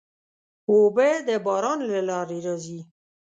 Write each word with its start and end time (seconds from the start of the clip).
اوبه 0.69 1.09
د 1.27 1.29
باران 1.45 1.79
له 1.91 1.99
لارې 2.09 2.37
راځي. 2.45 2.79